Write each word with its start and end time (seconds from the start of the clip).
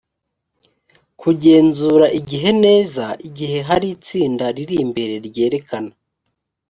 kugenzura 1.21 2.05
igihe 2.19 2.49
neza 2.63 3.05
igihe 3.27 3.57
hari 3.69 3.87
itsinda 3.95 4.45
riri 4.55 4.75
imbere 4.85 5.13
ryerekana 5.27 5.93